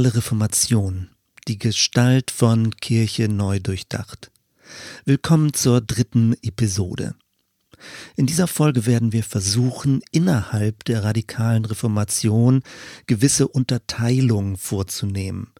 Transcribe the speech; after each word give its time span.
radikale 0.00 0.14
Reformation, 0.16 1.10
die 1.46 1.58
Gestalt 1.58 2.30
von 2.30 2.74
Kirche 2.76 3.28
neu 3.28 3.60
durchdacht. 3.60 4.30
Willkommen 5.04 5.52
zur 5.52 5.82
dritten 5.82 6.34
Episode. 6.42 7.14
In 8.16 8.24
dieser 8.24 8.46
Folge 8.46 8.86
werden 8.86 9.12
wir 9.12 9.22
versuchen, 9.22 10.00
innerhalb 10.10 10.84
der 10.84 11.04
radikalen 11.04 11.66
Reformation 11.66 12.62
gewisse 13.06 13.46
Unterteilungen 13.46 14.56
vorzunehmen. 14.56 15.52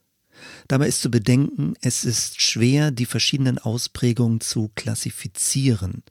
Dabei 0.68 0.88
ist 0.88 1.02
zu 1.02 1.10
bedenken, 1.10 1.74
es 1.82 2.06
ist 2.06 2.40
schwer, 2.40 2.92
die 2.92 3.06
verschiedenen 3.06 3.58
Ausprägungen 3.58 4.40
zu 4.40 4.70
klassifizieren. 4.74 6.02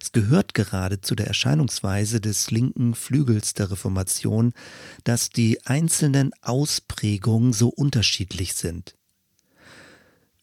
Es 0.00 0.12
gehört 0.12 0.54
gerade 0.54 1.00
zu 1.00 1.14
der 1.14 1.26
Erscheinungsweise 1.26 2.20
des 2.20 2.50
linken 2.50 2.94
Flügels 2.94 3.54
der 3.54 3.70
Reformation, 3.70 4.52
dass 5.04 5.30
die 5.30 5.64
einzelnen 5.66 6.32
Ausprägungen 6.42 7.52
so 7.52 7.68
unterschiedlich 7.68 8.54
sind. 8.54 8.94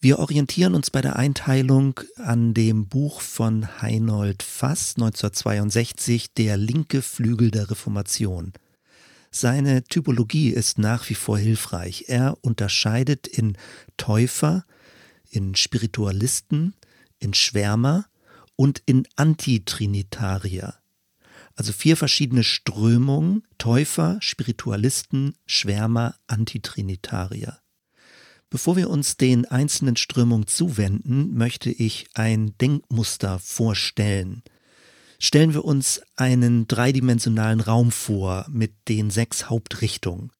Wir 0.00 0.20
orientieren 0.20 0.76
uns 0.76 0.90
bei 0.90 1.00
der 1.00 1.16
Einteilung 1.16 2.00
an 2.16 2.54
dem 2.54 2.86
Buch 2.86 3.20
von 3.20 3.82
Heinold 3.82 4.44
Fass 4.44 4.94
1962 4.96 6.34
Der 6.34 6.56
linke 6.56 7.02
Flügel 7.02 7.50
der 7.50 7.68
Reformation. 7.68 8.52
Seine 9.32 9.82
Typologie 9.82 10.50
ist 10.50 10.78
nach 10.78 11.08
wie 11.10 11.14
vor 11.14 11.36
hilfreich. 11.36 12.04
Er 12.06 12.38
unterscheidet 12.42 13.26
in 13.26 13.56
Täufer, 13.96 14.64
in 15.30 15.56
Spiritualisten, 15.56 16.74
in 17.18 17.34
Schwärmer 17.34 18.06
und 18.58 18.82
in 18.86 19.06
Antitrinitarier. 19.14 20.74
Also 21.54 21.72
vier 21.72 21.96
verschiedene 21.96 22.42
Strömungen, 22.42 23.44
Täufer, 23.56 24.18
Spiritualisten, 24.20 25.36
Schwärmer, 25.46 26.16
Antitrinitarier. 26.26 27.60
Bevor 28.50 28.76
wir 28.76 28.90
uns 28.90 29.16
den 29.16 29.44
einzelnen 29.44 29.96
Strömungen 29.96 30.48
zuwenden, 30.48 31.34
möchte 31.34 31.70
ich 31.70 32.08
ein 32.14 32.56
Denkmuster 32.58 33.38
vorstellen. 33.38 34.42
Stellen 35.20 35.54
wir 35.54 35.64
uns 35.64 36.00
einen 36.16 36.66
dreidimensionalen 36.66 37.60
Raum 37.60 37.92
vor 37.92 38.46
mit 38.50 38.72
den 38.88 39.10
sechs 39.10 39.48
Hauptrichtungen. 39.48 40.32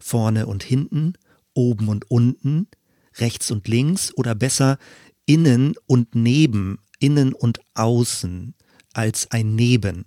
Vorne 0.00 0.46
und 0.46 0.62
hinten, 0.62 1.14
oben 1.52 1.88
und 1.88 2.10
unten, 2.10 2.68
rechts 3.16 3.50
und 3.50 3.68
links 3.68 4.14
oder 4.16 4.34
besser 4.34 4.78
innen 5.26 5.74
und 5.86 6.14
neben 6.14 6.78
innen 6.98 7.32
und 7.32 7.60
außen 7.74 8.54
als 8.92 9.30
ein 9.30 9.54
Neben. 9.54 10.04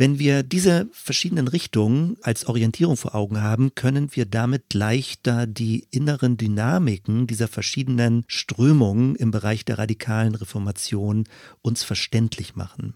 Wenn 0.00 0.20
wir 0.20 0.44
diese 0.44 0.88
verschiedenen 0.92 1.48
Richtungen 1.48 2.16
als 2.22 2.46
Orientierung 2.46 2.96
vor 2.96 3.16
Augen 3.16 3.42
haben, 3.42 3.74
können 3.74 4.14
wir 4.14 4.26
damit 4.26 4.72
leichter 4.72 5.48
die 5.48 5.88
inneren 5.90 6.36
Dynamiken 6.36 7.26
dieser 7.26 7.48
verschiedenen 7.48 8.24
Strömungen 8.28 9.16
im 9.16 9.32
Bereich 9.32 9.64
der 9.64 9.78
radikalen 9.78 10.36
Reformation 10.36 11.24
uns 11.62 11.82
verständlich 11.82 12.54
machen. 12.54 12.94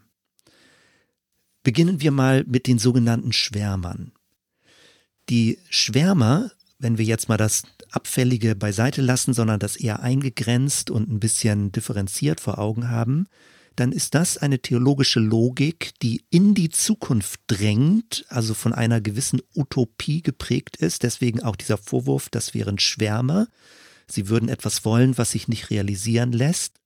Beginnen 1.65 2.00
wir 2.00 2.12
mal 2.12 2.45
mit 2.47 2.69
den 2.69 2.78
sogenannten 2.78 3.33
Schwärmern. 3.33 4.12
Die 5.28 5.59
Schwärmer, 5.70 6.53
wenn 6.83 6.98
wir 6.98 7.05
jetzt 7.05 7.28
mal 7.28 7.36
das 7.36 7.62
Abfällige 7.91 8.56
beiseite 8.56 9.00
lassen, 9.02 9.33
sondern 9.33 9.61
das 9.61 9.77
eher 9.77 10.00
eingegrenzt 10.00 10.91
und 10.91 11.08
ein 11.08 11.20
bisschen 11.20 11.72
differenziert 11.72 12.41
vor 12.41 12.58
Augen 12.58 12.91
haben, 12.91 13.28
dann 13.77 13.92
ist 13.92 14.14
das 14.14 14.36
eine 14.36 14.58
theologische 14.58 15.20
Logik, 15.20 15.92
die 16.03 16.25
in 16.28 16.55
die 16.55 16.69
Zukunft 16.69 17.41
drängt, 17.47 18.27
also 18.28 18.53
von 18.53 18.72
einer 18.75 19.00
gewissen 19.00 19.41
Utopie 19.54 20.22
geprägt 20.22 20.76
ist. 20.76 21.04
Deswegen 21.04 21.42
auch 21.42 21.56
dieser 21.56 21.78
Vorwurf, 21.78 22.28
das 22.28 22.53
wären 22.53 22.78
Schwärmer. 22.78 23.47
Sie 24.06 24.28
würden 24.28 24.48
etwas 24.48 24.84
wollen, 24.84 25.16
was 25.16 25.31
sich 25.31 25.48
nicht 25.48 25.71
realisieren 25.71 26.32
lässt. 26.32 26.81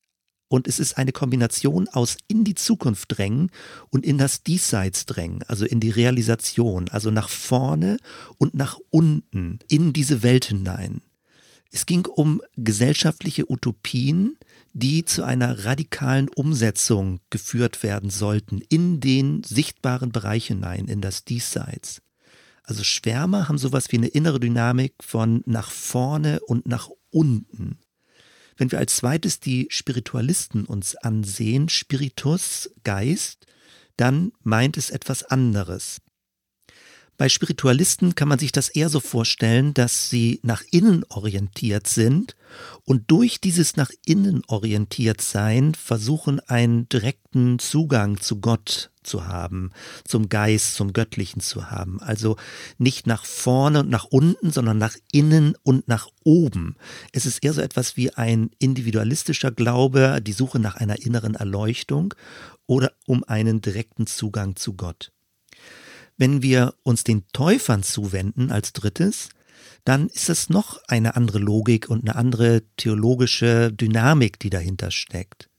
Und 0.48 0.68
es 0.68 0.78
ist 0.78 0.96
eine 0.96 1.12
Kombination 1.12 1.88
aus 1.88 2.16
in 2.28 2.44
die 2.44 2.54
Zukunft 2.54 3.16
drängen 3.18 3.50
und 3.90 4.06
in 4.06 4.16
das 4.16 4.42
Diesseits 4.42 5.06
drängen, 5.06 5.42
also 5.48 5.64
in 5.64 5.80
die 5.80 5.90
Realisation, 5.90 6.88
also 6.88 7.10
nach 7.10 7.28
vorne 7.28 7.96
und 8.38 8.54
nach 8.54 8.78
unten, 8.90 9.58
in 9.68 9.92
diese 9.92 10.22
Welt 10.22 10.44
hinein. 10.44 11.02
Es 11.72 11.84
ging 11.84 12.06
um 12.06 12.40
gesellschaftliche 12.56 13.50
Utopien, 13.50 14.38
die 14.72 15.04
zu 15.04 15.24
einer 15.24 15.64
radikalen 15.64 16.28
Umsetzung 16.28 17.20
geführt 17.30 17.82
werden 17.82 18.10
sollten 18.10 18.60
in 18.68 19.00
den 19.00 19.42
sichtbaren 19.42 20.12
Bereich 20.12 20.46
hinein, 20.46 20.86
in 20.86 21.00
das 21.00 21.24
Diesseits. 21.24 22.02
Also 22.62 22.84
Schwärmer 22.84 23.48
haben 23.48 23.58
sowas 23.58 23.90
wie 23.90 23.96
eine 23.96 24.08
innere 24.08 24.40
Dynamik 24.40 24.94
von 25.00 25.42
nach 25.46 25.70
vorne 25.70 26.40
und 26.40 26.66
nach 26.66 26.88
unten. 27.10 27.78
Wenn 28.56 28.72
wir 28.72 28.78
als 28.78 28.96
zweites 28.96 29.40
die 29.40 29.66
Spiritualisten 29.70 30.64
uns 30.64 30.96
ansehen, 30.96 31.68
Spiritus, 31.68 32.70
Geist, 32.84 33.46
dann 33.96 34.32
meint 34.42 34.76
es 34.76 34.90
etwas 34.90 35.24
anderes. 35.24 36.00
Bei 37.18 37.30
Spiritualisten 37.30 38.14
kann 38.14 38.28
man 38.28 38.38
sich 38.38 38.52
das 38.52 38.68
eher 38.68 38.90
so 38.90 39.00
vorstellen, 39.00 39.72
dass 39.72 40.10
sie 40.10 40.38
nach 40.42 40.62
innen 40.70 41.02
orientiert 41.08 41.86
sind 41.86 42.36
und 42.84 43.10
durch 43.10 43.40
dieses 43.40 43.76
nach 43.76 43.90
innen 44.04 44.42
orientiert 44.48 45.22
sein 45.22 45.74
versuchen, 45.74 46.40
einen 46.40 46.90
direkten 46.90 47.58
Zugang 47.58 48.20
zu 48.20 48.40
Gott 48.40 48.90
zu 49.02 49.26
haben, 49.26 49.70
zum 50.04 50.28
Geist, 50.28 50.74
zum 50.74 50.92
Göttlichen 50.92 51.40
zu 51.40 51.70
haben. 51.70 52.02
Also 52.02 52.36
nicht 52.76 53.06
nach 53.06 53.24
vorne 53.24 53.80
und 53.80 53.88
nach 53.88 54.04
unten, 54.04 54.50
sondern 54.50 54.76
nach 54.76 54.96
innen 55.10 55.54
und 55.62 55.88
nach 55.88 56.08
oben. 56.22 56.76
Es 57.12 57.24
ist 57.24 57.42
eher 57.42 57.54
so 57.54 57.62
etwas 57.62 57.96
wie 57.96 58.12
ein 58.12 58.50
individualistischer 58.58 59.52
Glaube, 59.52 60.20
die 60.20 60.32
Suche 60.32 60.58
nach 60.58 60.74
einer 60.74 61.00
inneren 61.00 61.34
Erleuchtung 61.34 62.12
oder 62.66 62.92
um 63.06 63.24
einen 63.24 63.62
direkten 63.62 64.06
Zugang 64.06 64.56
zu 64.56 64.74
Gott. 64.74 65.12
Wenn 66.16 66.42
wir 66.42 66.74
uns 66.82 67.04
den 67.04 67.26
Täufern 67.32 67.82
zuwenden 67.82 68.50
als 68.50 68.72
drittes, 68.72 69.28
dann 69.84 70.08
ist 70.08 70.28
es 70.28 70.48
noch 70.48 70.80
eine 70.88 71.14
andere 71.14 71.38
Logik 71.38 71.88
und 71.88 72.02
eine 72.02 72.16
andere 72.16 72.62
theologische 72.76 73.72
Dynamik, 73.72 74.38
die 74.40 74.50
dahinter 74.50 74.90
steckt. 74.90 75.50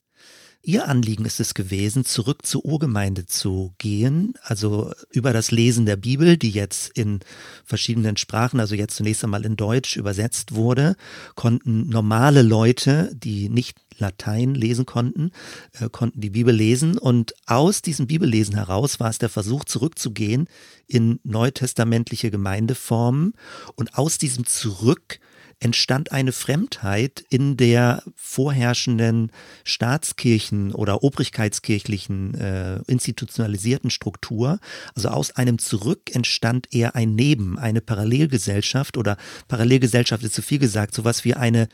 Ihr 0.67 0.89
Anliegen 0.89 1.23
ist 1.23 1.39
es 1.39 1.53
gewesen, 1.53 2.03
zurück 2.03 2.45
zur 2.45 2.65
Urgemeinde 2.65 3.25
zu 3.25 3.73
gehen, 3.77 4.33
also 4.41 4.91
über 5.11 5.31
das 5.31 5.49
Lesen 5.49 5.85
der 5.85 5.95
Bibel, 5.95 6.35
die 6.35 6.49
jetzt 6.49 6.89
in 6.89 7.21
verschiedenen 7.63 8.17
Sprachen, 8.17 8.59
also 8.59 8.75
jetzt 8.75 8.97
zunächst 8.97 9.23
einmal 9.23 9.45
in 9.45 9.55
Deutsch 9.55 9.95
übersetzt 9.95 10.55
wurde, 10.55 10.97
konnten 11.35 11.87
normale 11.87 12.41
Leute, 12.41 13.15
die 13.15 13.47
nicht 13.47 13.77
Latein 13.97 14.55
lesen 14.55 14.85
konnten, 14.85 15.31
äh, 15.79 15.87
konnten 15.89 16.19
die 16.19 16.31
Bibel 16.31 16.53
lesen. 16.53 16.97
Und 16.97 17.33
aus 17.45 17.81
diesem 17.81 18.05
Bibellesen 18.07 18.55
heraus 18.55 18.99
war 18.99 19.09
es 19.09 19.19
der 19.19 19.29
Versuch 19.29 19.63
zurückzugehen 19.63 20.49
in 20.85 21.21
neutestamentliche 21.23 22.29
Gemeindeformen. 22.29 23.35
Und 23.75 23.97
aus 23.97 24.17
diesem 24.17 24.45
Zurück 24.45 25.21
entstand 25.59 26.11
eine 26.11 26.31
Fremdheit 26.31 27.23
in 27.29 27.57
der 27.57 28.03
vorherrschenden 28.15 29.31
Staatskirchen 29.63 30.73
oder 30.73 31.03
obrigkeitskirchlichen 31.03 32.35
äh, 32.35 32.79
institutionalisierten 32.87 33.89
Struktur. 33.89 34.59
Also 34.95 35.09
aus 35.09 35.35
einem 35.35 35.57
Zurück 35.57 36.13
entstand 36.13 36.73
eher 36.73 36.95
ein 36.95 37.15
Neben, 37.15 37.57
eine 37.57 37.81
Parallelgesellschaft 37.81 38.97
oder 38.97 39.17
Parallelgesellschaft 39.47 40.23
ist 40.23 40.35
zu 40.35 40.41
viel 40.41 40.59
gesagt, 40.59 40.93
sowas 40.93 41.25
wie 41.25 41.33
eine 41.33 41.67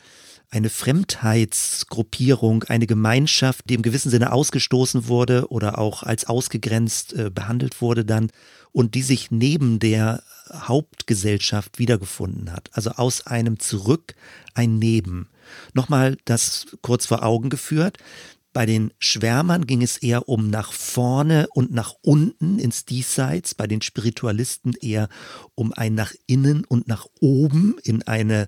eine 0.50 0.68
Fremdheitsgruppierung, 0.70 2.64
eine 2.64 2.86
Gemeinschaft, 2.86 3.68
die 3.68 3.74
im 3.74 3.82
gewissen 3.82 4.10
Sinne 4.10 4.32
ausgestoßen 4.32 5.08
wurde 5.08 5.50
oder 5.50 5.78
auch 5.78 6.04
als 6.04 6.26
ausgegrenzt 6.26 7.12
äh, 7.14 7.30
behandelt 7.30 7.80
wurde 7.80 8.04
dann 8.04 8.30
und 8.70 8.94
die 8.94 9.02
sich 9.02 9.30
neben 9.30 9.80
der 9.80 10.22
Hauptgesellschaft 10.52 11.78
wiedergefunden 11.78 12.52
hat. 12.52 12.70
Also 12.72 12.90
aus 12.90 13.26
einem 13.26 13.58
Zurück 13.58 14.14
ein 14.54 14.78
Neben. 14.78 15.28
Nochmal 15.72 16.16
das 16.24 16.66
kurz 16.82 17.06
vor 17.06 17.22
Augen 17.22 17.50
geführt. 17.50 17.98
Bei 18.52 18.66
den 18.66 18.92
Schwärmern 19.00 19.66
ging 19.66 19.82
es 19.82 19.96
eher 19.96 20.28
um 20.28 20.48
nach 20.48 20.72
vorne 20.72 21.48
und 21.54 21.72
nach 21.72 21.94
unten 22.02 22.60
ins 22.60 22.84
Diesseits, 22.84 23.54
bei 23.54 23.66
den 23.66 23.82
Spiritualisten 23.82 24.74
eher 24.80 25.08
um 25.56 25.72
ein 25.72 25.94
nach 25.94 26.12
innen 26.28 26.64
und 26.64 26.86
nach 26.86 27.06
oben 27.20 27.76
in 27.82 28.02
eine 28.04 28.46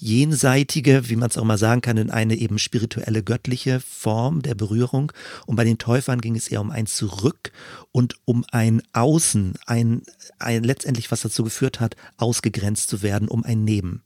jenseitige, 0.00 1.08
wie 1.08 1.16
man 1.16 1.30
es 1.30 1.38
auch 1.38 1.44
mal 1.44 1.58
sagen 1.58 1.82
kann, 1.82 1.96
in 1.96 2.10
eine 2.10 2.34
eben 2.34 2.58
spirituelle, 2.58 3.22
göttliche 3.22 3.80
Form 3.80 4.42
der 4.42 4.54
Berührung. 4.54 5.12
Und 5.46 5.56
bei 5.56 5.64
den 5.64 5.78
Täufern 5.78 6.20
ging 6.20 6.36
es 6.36 6.48
eher 6.48 6.60
um 6.60 6.70
ein 6.70 6.86
Zurück 6.86 7.52
und 7.92 8.16
um 8.24 8.44
ein 8.50 8.82
Außen, 8.92 9.54
ein, 9.66 10.02
ein 10.38 10.64
letztendlich, 10.64 11.10
was 11.10 11.20
dazu 11.20 11.44
geführt 11.44 11.80
hat, 11.80 11.96
ausgegrenzt 12.16 12.88
zu 12.88 13.02
werden, 13.02 13.28
um 13.28 13.44
ein 13.44 13.64
Neben. 13.64 14.02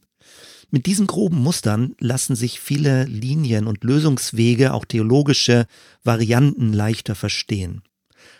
Mit 0.69 0.87
diesen 0.87 1.07
groben 1.07 1.37
Mustern 1.37 1.95
lassen 1.99 2.35
sich 2.35 2.59
viele 2.59 3.05
Linien 3.05 3.67
und 3.67 3.83
Lösungswege, 3.83 4.73
auch 4.73 4.83
theologische 4.83 5.67
Varianten 6.03 6.73
leichter 6.73 7.15
verstehen. 7.15 7.81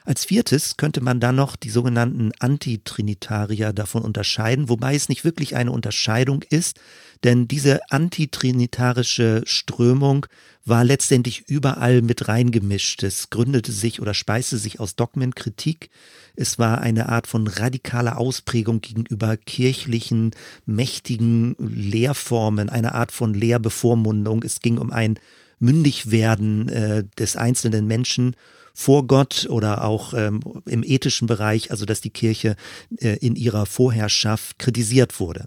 Als 0.06 0.24
viertes 0.24 0.78
könnte 0.78 1.02
man 1.02 1.20
dann 1.20 1.36
noch 1.36 1.56
die 1.56 1.72
sogenannten 1.72 2.32
Antitrinitarier 2.40 3.74
davon 3.74 4.04
unterscheiden, 4.04 4.70
wobei 4.70 4.94
es 4.94 5.10
nicht 5.10 5.26
wirklich 5.26 5.56
eine 5.56 5.72
Unterscheidung 5.72 6.44
ist, 6.48 6.80
denn 7.24 7.48
diese 7.48 7.80
antitrinitarische 7.90 9.42
Strömung 9.46 10.28
war 10.64 10.84
letztendlich 10.84 11.50
überall 11.50 12.04
mit 12.04 12.28
reingemischt. 12.28 13.02
Es 13.02 13.32
gründete 13.32 13.72
sich 13.72 14.00
oder 14.00 14.14
speiste 14.14 14.58
sich 14.58 14.80
aus 14.80 14.96
Dogmenkritik. 14.96 15.90
Es 16.36 16.60
war 16.60 16.82
eine 16.82 17.10
Art 17.10 17.26
von 17.26 17.48
radikaler 17.48 18.20
Ausprägung 18.20 18.82
gegenüber 18.82 19.38
kirchlichen, 19.38 20.32
mächtigen 20.68 21.56
Lehrformen, 21.58 22.70
eine 22.70 22.94
Art 22.94 23.12
von 23.12 23.34
Lehrbevormundung. 23.34 24.44
Es 24.44 24.60
ging 24.60 24.78
um 24.78 24.92
ein 24.92 25.18
Mündigwerden 25.60 26.70
äh, 26.70 27.04
des 27.18 27.38
einzelnen 27.38 27.88
Menschen 27.88 28.36
vor 28.76 29.08
Gott 29.08 29.48
oder 29.50 29.86
auch 29.86 30.14
ähm, 30.14 30.42
im 30.66 30.84
ethischen 30.84 31.28
Bereich, 31.28 31.72
also 31.72 31.86
dass 31.86 32.02
die 32.02 32.10
Kirche 32.12 32.58
äh, 32.98 33.18
in 33.18 33.36
ihrer 33.36 33.66
Vorherrschaft 33.66 34.60
kritisiert 34.60 35.20
wurde. 35.20 35.46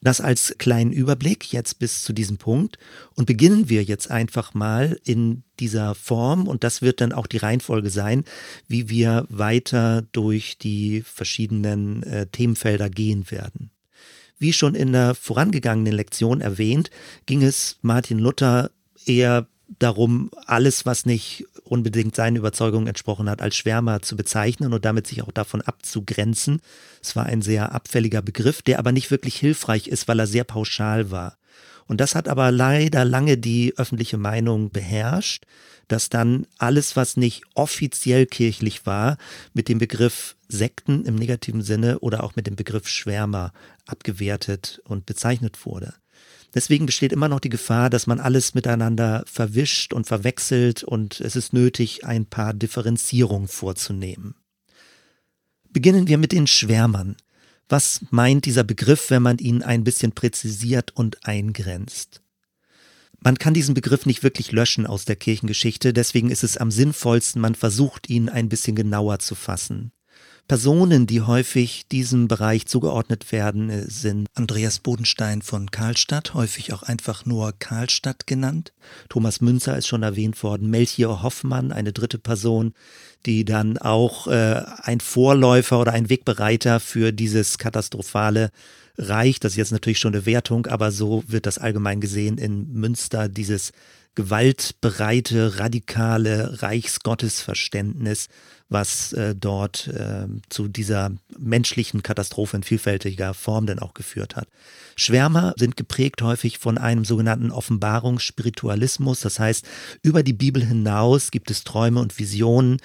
Das 0.00 0.20
als 0.20 0.56
kleinen 0.58 0.92
Überblick 0.92 1.52
jetzt 1.52 1.78
bis 1.78 2.02
zu 2.02 2.12
diesem 2.12 2.38
Punkt 2.38 2.78
und 3.14 3.26
beginnen 3.26 3.68
wir 3.68 3.82
jetzt 3.82 4.10
einfach 4.10 4.54
mal 4.54 4.98
in 5.04 5.42
dieser 5.60 5.94
Form 5.94 6.46
und 6.48 6.64
das 6.64 6.82
wird 6.82 7.00
dann 7.00 7.12
auch 7.12 7.26
die 7.26 7.36
Reihenfolge 7.36 7.90
sein, 7.90 8.24
wie 8.68 8.88
wir 8.88 9.26
weiter 9.28 10.02
durch 10.12 10.56
die 10.58 11.02
verschiedenen 11.02 12.04
äh, 12.04 12.26
Themenfelder 12.26 12.90
gehen 12.90 13.30
werden. 13.30 13.70
Wie 14.38 14.52
schon 14.52 14.74
in 14.74 14.92
der 14.92 15.14
vorangegangenen 15.14 15.92
Lektion 15.92 16.40
erwähnt, 16.40 16.90
ging 17.26 17.42
es 17.42 17.78
Martin 17.82 18.18
Luther 18.18 18.70
eher 19.06 19.46
darum, 19.78 20.30
alles, 20.46 20.86
was 20.86 21.06
nicht 21.06 21.46
unbedingt 21.64 22.14
seinen 22.14 22.36
Überzeugungen 22.36 22.86
entsprochen 22.86 23.30
hat, 23.30 23.40
als 23.40 23.56
Schwärmer 23.56 24.02
zu 24.02 24.16
bezeichnen 24.16 24.72
und 24.72 24.84
damit 24.84 25.06
sich 25.06 25.22
auch 25.22 25.32
davon 25.32 25.62
abzugrenzen. 25.62 26.60
Es 27.02 27.16
war 27.16 27.26
ein 27.26 27.42
sehr 27.42 27.72
abfälliger 27.72 28.22
Begriff, 28.22 28.62
der 28.62 28.78
aber 28.78 28.92
nicht 28.92 29.10
wirklich 29.10 29.36
hilfreich 29.36 29.88
ist, 29.88 30.08
weil 30.08 30.18
er 30.18 30.26
sehr 30.26 30.44
pauschal 30.44 31.10
war. 31.10 31.38
Und 31.86 32.00
das 32.00 32.14
hat 32.14 32.28
aber 32.28 32.50
leider 32.50 33.04
lange 33.04 33.38
die 33.38 33.74
öffentliche 33.76 34.16
Meinung 34.16 34.70
beherrscht, 34.70 35.44
dass 35.88 36.08
dann 36.08 36.46
alles, 36.58 36.96
was 36.96 37.16
nicht 37.16 37.42
offiziell 37.54 38.26
kirchlich 38.26 38.86
war, 38.86 39.18
mit 39.52 39.68
dem 39.68 39.78
Begriff 39.78 40.36
Sekten 40.48 41.04
im 41.04 41.16
negativen 41.16 41.62
Sinne 41.62 41.98
oder 41.98 42.22
auch 42.24 42.36
mit 42.36 42.46
dem 42.46 42.56
Begriff 42.56 42.88
Schwärmer 42.88 43.52
abgewertet 43.86 44.80
und 44.84 45.06
bezeichnet 45.06 45.66
wurde. 45.66 45.94
Deswegen 46.54 46.86
besteht 46.86 47.12
immer 47.12 47.28
noch 47.28 47.40
die 47.40 47.48
Gefahr, 47.48 47.88
dass 47.88 48.06
man 48.06 48.20
alles 48.20 48.54
miteinander 48.54 49.24
verwischt 49.26 49.92
und 49.92 50.06
verwechselt 50.06 50.84
und 50.84 51.20
es 51.20 51.34
ist 51.34 51.52
nötig, 51.52 52.04
ein 52.04 52.26
paar 52.26 52.52
Differenzierungen 52.52 53.48
vorzunehmen. 53.48 54.34
Beginnen 55.70 56.08
wir 56.08 56.18
mit 56.18 56.32
den 56.32 56.46
Schwärmern. 56.46 57.16
Was 57.68 58.02
meint 58.10 58.44
dieser 58.44 58.64
Begriff, 58.64 59.08
wenn 59.08 59.22
man 59.22 59.38
ihn 59.38 59.62
ein 59.62 59.84
bisschen 59.84 60.12
präzisiert 60.12 60.94
und 60.94 61.26
eingrenzt? 61.26 62.20
Man 63.20 63.38
kann 63.38 63.54
diesen 63.54 63.74
Begriff 63.74 64.04
nicht 64.04 64.22
wirklich 64.22 64.52
löschen 64.52 64.84
aus 64.84 65.04
der 65.04 65.16
Kirchengeschichte, 65.16 65.92
deswegen 65.92 66.30
ist 66.30 66.42
es 66.42 66.56
am 66.56 66.70
sinnvollsten, 66.70 67.40
man 67.40 67.54
versucht 67.54 68.10
ihn 68.10 68.28
ein 68.28 68.48
bisschen 68.48 68.74
genauer 68.74 69.20
zu 69.20 69.34
fassen. 69.34 69.92
Personen, 70.48 71.06
die 71.06 71.22
häufig 71.22 71.86
diesem 71.90 72.28
Bereich 72.28 72.66
zugeordnet 72.66 73.32
werden, 73.32 73.70
äh, 73.70 73.88
sind 73.88 74.26
Andreas 74.34 74.80
Bodenstein 74.80 75.42
von 75.42 75.70
Karlstadt, 75.70 76.34
häufig 76.34 76.72
auch 76.72 76.82
einfach 76.82 77.24
nur 77.24 77.52
Karlstadt 77.58 78.26
genannt. 78.26 78.72
Thomas 79.08 79.40
Münzer 79.40 79.76
ist 79.78 79.86
schon 79.86 80.02
erwähnt 80.02 80.42
worden. 80.42 80.68
Melchior 80.68 81.22
Hoffmann, 81.22 81.72
eine 81.72 81.92
dritte 81.92 82.18
Person, 82.18 82.74
die 83.24 83.44
dann 83.44 83.78
auch 83.78 84.26
äh, 84.26 84.62
ein 84.82 85.00
Vorläufer 85.00 85.80
oder 85.80 85.92
ein 85.92 86.08
Wegbereiter 86.08 86.80
für 86.80 87.12
dieses 87.12 87.58
katastrophale 87.58 88.50
Reich, 88.98 89.40
das 89.40 89.52
ist 89.52 89.58
jetzt 89.58 89.72
natürlich 89.72 89.98
schon 89.98 90.14
eine 90.14 90.26
Wertung, 90.26 90.66
aber 90.66 90.90
so 90.90 91.24
wird 91.26 91.46
das 91.46 91.58
allgemein 91.58 92.00
gesehen 92.00 92.36
in 92.36 92.70
Münster, 92.72 93.28
dieses 93.28 93.72
gewaltbereite, 94.14 95.58
radikale 95.58 96.62
Reichsgottesverständnis, 96.62 98.28
was 98.72 99.12
äh, 99.12 99.34
dort 99.34 99.88
äh, 99.88 100.26
zu 100.48 100.68
dieser 100.68 101.12
menschlichen 101.38 102.02
Katastrophe 102.02 102.56
in 102.56 102.62
vielfältiger 102.62 103.34
Form 103.34 103.66
denn 103.66 103.78
auch 103.78 103.94
geführt 103.94 104.36
hat. 104.36 104.48
Schwärmer 104.96 105.54
sind 105.56 105.76
geprägt 105.76 106.22
häufig 106.22 106.58
von 106.58 106.78
einem 106.78 107.04
sogenannten 107.04 107.50
Offenbarungsspiritualismus. 107.50 109.20
Das 109.20 109.38
heißt, 109.38 109.66
über 110.02 110.22
die 110.22 110.32
Bibel 110.32 110.64
hinaus 110.64 111.30
gibt 111.30 111.50
es 111.50 111.64
Träume 111.64 112.00
und 112.00 112.18
Visionen. 112.18 112.78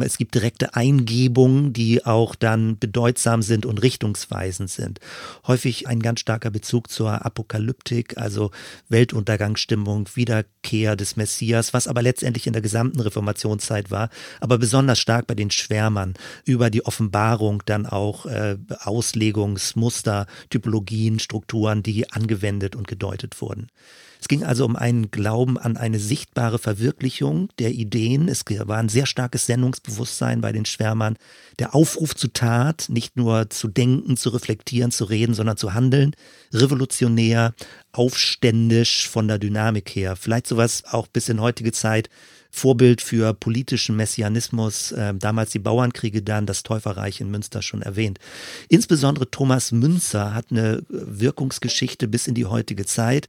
Es 0.00 0.18
gibt 0.18 0.34
direkte 0.34 0.74
Eingebungen, 0.74 1.72
die 1.72 2.04
auch 2.04 2.34
dann 2.34 2.78
bedeutsam 2.78 3.42
sind 3.42 3.66
und 3.66 3.82
richtungsweisend 3.82 4.70
sind. 4.70 5.00
Häufig 5.46 5.88
ein 5.88 6.00
ganz 6.00 6.20
starker 6.20 6.50
Bezug 6.50 6.90
zur 6.90 7.24
Apokalyptik, 7.24 8.18
also 8.18 8.50
Weltuntergangsstimmung, 8.88 10.08
Wiederkehr 10.14 10.96
des 10.96 11.16
Messias, 11.16 11.72
was 11.72 11.88
aber 11.88 12.02
letztendlich 12.02 12.46
in 12.46 12.52
der 12.52 12.62
gesamten 12.62 13.00
Reformationszeit 13.00 13.90
war, 13.90 14.10
aber 14.40 14.58
besonders 14.58 14.98
stark 14.98 15.26
bei 15.32 15.36
den 15.36 15.50
Schwärmern 15.50 16.12
über 16.44 16.68
die 16.68 16.84
Offenbarung 16.84 17.62
dann 17.64 17.86
auch 17.86 18.26
äh, 18.26 18.58
Auslegungsmuster, 18.80 20.26
Typologien, 20.50 21.20
Strukturen, 21.20 21.82
die 21.82 22.10
angewendet 22.10 22.76
und 22.76 22.86
gedeutet 22.86 23.40
wurden. 23.40 23.68
Es 24.22 24.28
ging 24.28 24.44
also 24.44 24.64
um 24.64 24.76
einen 24.76 25.10
Glauben 25.10 25.58
an 25.58 25.76
eine 25.76 25.98
sichtbare 25.98 26.60
Verwirklichung 26.60 27.48
der 27.58 27.72
Ideen. 27.72 28.28
Es 28.28 28.44
war 28.46 28.78
ein 28.78 28.88
sehr 28.88 29.06
starkes 29.06 29.46
Sendungsbewusstsein 29.46 30.40
bei 30.40 30.52
den 30.52 30.64
Schwärmern. 30.64 31.16
Der 31.58 31.74
Aufruf 31.74 32.14
zu 32.14 32.28
Tat, 32.28 32.86
nicht 32.88 33.16
nur 33.16 33.50
zu 33.50 33.66
denken, 33.66 34.16
zu 34.16 34.30
reflektieren, 34.30 34.92
zu 34.92 35.06
reden, 35.06 35.34
sondern 35.34 35.56
zu 35.56 35.74
handeln. 35.74 36.14
Revolutionär, 36.52 37.52
aufständisch 37.90 39.08
von 39.08 39.26
der 39.26 39.40
Dynamik 39.40 39.90
her. 39.90 40.14
Vielleicht 40.14 40.46
sowas 40.46 40.84
auch 40.88 41.08
bis 41.08 41.28
in 41.28 41.40
heutige 41.40 41.72
Zeit 41.72 42.08
Vorbild 42.48 43.00
für 43.00 43.34
politischen 43.34 43.96
Messianismus, 43.96 44.92
äh, 44.92 45.14
damals 45.14 45.50
die 45.50 45.58
Bauernkriege, 45.58 46.22
dann 46.22 46.46
das 46.46 46.62
Täuferreich 46.62 47.20
in 47.20 47.30
Münster 47.30 47.60
schon 47.60 47.82
erwähnt. 47.82 48.20
Insbesondere 48.68 49.32
Thomas 49.32 49.72
Münzer 49.72 50.32
hat 50.32 50.46
eine 50.50 50.84
Wirkungsgeschichte 50.88 52.06
bis 52.06 52.28
in 52.28 52.34
die 52.34 52.46
heutige 52.46 52.86
Zeit. 52.86 53.28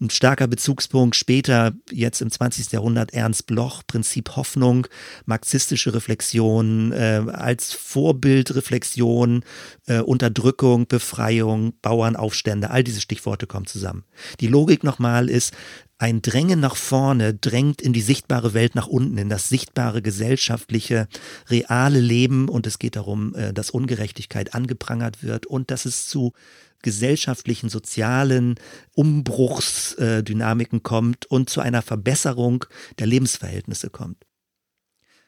Ein 0.00 0.10
starker 0.10 0.46
Bezugspunkt 0.46 1.16
später, 1.16 1.72
jetzt 1.90 2.20
im 2.20 2.30
20. 2.30 2.72
Jahrhundert, 2.72 3.12
Ernst 3.12 3.46
Bloch, 3.46 3.82
Prinzip 3.86 4.36
Hoffnung, 4.36 4.86
marxistische 5.24 5.94
Reflexion, 5.94 6.92
äh, 6.92 7.22
als 7.32 7.72
Vorbildreflexion, 7.72 9.44
äh, 9.86 10.00
Unterdrückung, 10.00 10.86
Befreiung, 10.86 11.74
Bauernaufstände, 11.80 12.70
all 12.70 12.84
diese 12.84 13.00
Stichworte 13.00 13.46
kommen 13.46 13.66
zusammen. 13.66 14.04
Die 14.40 14.48
Logik 14.48 14.84
nochmal 14.84 15.30
ist, 15.30 15.54
ein 15.98 16.22
Drängen 16.22 16.60
nach 16.60 16.76
vorne 16.76 17.34
drängt 17.34 17.80
in 17.80 17.92
die 17.92 18.00
sichtbare 18.02 18.52
Welt 18.52 18.74
nach 18.74 18.88
unten, 18.88 19.16
in 19.16 19.28
das 19.28 19.48
sichtbare 19.48 20.02
gesellschaftliche, 20.02 21.08
reale 21.48 22.00
Leben. 22.00 22.48
Und 22.48 22.66
es 22.66 22.78
geht 22.78 22.96
darum, 22.96 23.34
äh, 23.34 23.52
dass 23.52 23.70
Ungerechtigkeit 23.70 24.54
angeprangert 24.54 25.22
wird 25.22 25.46
und 25.46 25.70
dass 25.70 25.84
es 25.84 26.08
zu 26.08 26.32
gesellschaftlichen, 26.82 27.70
sozialen 27.70 28.56
Umbruchsdynamiken 28.94 30.82
kommt 30.82 31.26
und 31.26 31.48
zu 31.48 31.60
einer 31.60 31.82
Verbesserung 31.82 32.66
der 32.98 33.06
Lebensverhältnisse 33.06 33.88
kommt. 33.88 34.26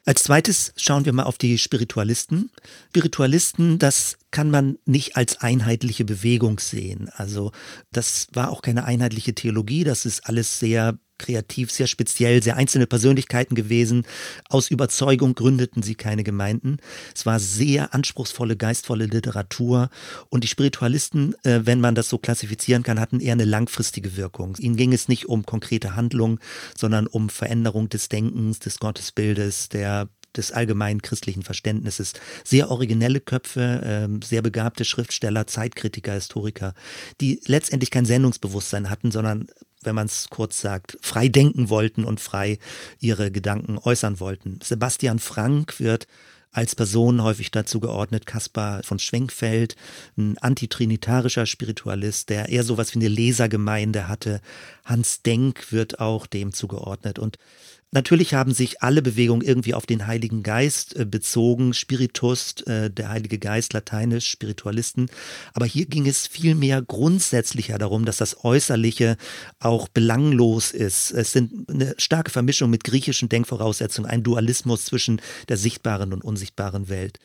Als 0.04 0.22
zweites 0.22 0.72
schauen 0.76 1.04
wir 1.04 1.12
mal 1.12 1.24
auf 1.24 1.38
die 1.38 1.58
Spiritualisten. 1.58 2.50
Spiritualisten, 2.90 3.80
das 3.80 4.18
kann 4.36 4.50
man 4.50 4.76
nicht 4.84 5.16
als 5.16 5.40
einheitliche 5.40 6.04
Bewegung 6.04 6.58
sehen. 6.58 7.08
Also 7.16 7.52
das 7.90 8.26
war 8.34 8.50
auch 8.50 8.60
keine 8.60 8.84
einheitliche 8.84 9.34
Theologie, 9.34 9.82
das 9.82 10.04
ist 10.04 10.28
alles 10.28 10.58
sehr 10.58 10.98
kreativ, 11.16 11.70
sehr 11.70 11.86
speziell, 11.86 12.42
sehr 12.42 12.58
einzelne 12.58 12.86
Persönlichkeiten 12.86 13.54
gewesen. 13.54 14.06
Aus 14.50 14.70
Überzeugung 14.70 15.34
gründeten 15.34 15.82
sie 15.82 15.94
keine 15.94 16.22
Gemeinden. 16.22 16.76
Es 17.14 17.24
war 17.24 17.40
sehr 17.40 17.94
anspruchsvolle, 17.94 18.58
geistvolle 18.58 19.06
Literatur 19.06 19.88
und 20.28 20.44
die 20.44 20.48
Spiritualisten, 20.48 21.34
äh, 21.44 21.60
wenn 21.64 21.80
man 21.80 21.94
das 21.94 22.10
so 22.10 22.18
klassifizieren 22.18 22.82
kann, 22.82 23.00
hatten 23.00 23.20
eher 23.20 23.32
eine 23.32 23.46
langfristige 23.46 24.18
Wirkung. 24.18 24.56
Ihnen 24.58 24.76
ging 24.76 24.92
es 24.92 25.08
nicht 25.08 25.30
um 25.30 25.46
konkrete 25.46 25.96
Handlungen, 25.96 26.40
sondern 26.76 27.06
um 27.06 27.30
Veränderung 27.30 27.88
des 27.88 28.10
Denkens, 28.10 28.58
des 28.58 28.78
Gottesbildes, 28.80 29.70
der 29.70 30.10
des 30.36 30.52
allgemeinen 30.52 31.02
christlichen 31.02 31.42
Verständnisses. 31.42 32.12
Sehr 32.44 32.70
originelle 32.70 33.20
Köpfe, 33.20 34.08
äh, 34.10 34.24
sehr 34.24 34.42
begabte 34.42 34.84
Schriftsteller, 34.84 35.46
Zeitkritiker, 35.46 36.12
Historiker, 36.12 36.74
die 37.20 37.40
letztendlich 37.46 37.90
kein 37.90 38.04
Sendungsbewusstsein 38.06 38.90
hatten, 38.90 39.10
sondern 39.10 39.48
wenn 39.82 39.94
man 39.94 40.06
es 40.06 40.28
kurz 40.30 40.60
sagt, 40.60 40.98
frei 41.00 41.28
denken 41.28 41.70
wollten 41.70 42.04
und 42.04 42.20
frei 42.20 42.58
ihre 42.98 43.30
Gedanken 43.30 43.78
äußern 43.78 44.20
wollten. 44.20 44.58
Sebastian 44.62 45.18
Frank 45.18 45.78
wird 45.80 46.06
als 46.56 46.74
Person 46.74 47.22
häufig 47.22 47.50
dazu 47.50 47.80
geordnet 47.80 48.24
Kaspar 48.24 48.82
von 48.82 48.98
Schwenkfeld, 48.98 49.76
ein 50.16 50.38
antitrinitarischer 50.38 51.44
Spiritualist, 51.44 52.30
der 52.30 52.48
eher 52.48 52.62
sowas 52.62 52.94
wie 52.94 52.98
eine 52.98 53.08
Lesergemeinde 53.08 54.08
hatte. 54.08 54.40
Hans 54.84 55.20
Denk 55.20 55.70
wird 55.70 56.00
auch 56.00 56.26
dem 56.26 56.54
zugeordnet 56.54 57.18
und 57.18 57.36
Natürlich 57.92 58.34
haben 58.34 58.52
sich 58.52 58.82
alle 58.82 59.00
Bewegungen 59.00 59.46
irgendwie 59.46 59.72
auf 59.72 59.86
den 59.86 60.06
Heiligen 60.06 60.42
Geist 60.42 60.96
äh, 60.96 61.04
bezogen, 61.04 61.72
Spiritus, 61.72 62.60
äh, 62.62 62.90
der 62.90 63.08
Heilige 63.08 63.38
Geist, 63.38 63.72
lateinisch, 63.72 64.28
Spiritualisten. 64.28 65.08
Aber 65.54 65.66
hier 65.66 65.86
ging 65.86 66.06
es 66.06 66.26
vielmehr 66.26 66.82
grundsätzlicher 66.82 67.78
darum, 67.78 68.04
dass 68.04 68.16
das 68.16 68.44
Äußerliche 68.44 69.16
auch 69.60 69.88
belanglos 69.88 70.72
ist. 70.72 71.12
Es 71.12 71.32
sind 71.32 71.70
eine 71.70 71.94
starke 71.96 72.30
Vermischung 72.30 72.70
mit 72.70 72.84
griechischen 72.84 73.28
Denkvoraussetzungen, 73.28 74.10
ein 74.10 74.22
Dualismus 74.22 74.84
zwischen 74.84 75.22
der 75.48 75.56
sichtbaren 75.56 76.12
und 76.12 76.24
unsichtbaren 76.24 76.88
Welt 76.88 77.18